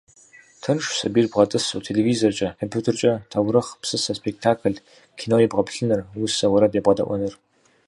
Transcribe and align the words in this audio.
Тыншщ 0.63 0.87
сабийр 0.99 1.27
бгъэтӏысу 1.31 1.85
телевизоркӏэ, 1.87 2.47
компьютеркӏэ 2.61 3.13
таурыхъ, 3.31 3.71
псысэ, 3.81 4.13
спектакль, 4.21 4.77
кино 5.19 5.37
ебгъэплъыныр, 5.45 6.01
усэ, 6.23 6.45
уэрэд 6.49 6.73
ебгъэдэӏуэныр. 6.79 7.33